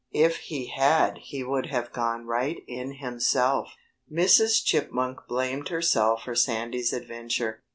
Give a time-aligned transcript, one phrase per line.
[0.15, 3.75] If he had he would have gone right in himself.
[4.11, 4.63] Mrs.
[4.63, 7.61] Chipmunk blamed herself for Sandy's adventure.